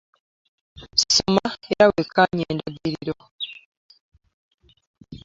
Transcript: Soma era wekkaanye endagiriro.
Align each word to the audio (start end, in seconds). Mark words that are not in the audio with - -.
Soma 1.13 1.47
era 1.71 1.85
wekkaanye 1.95 2.43
endagiriro. 2.51 3.15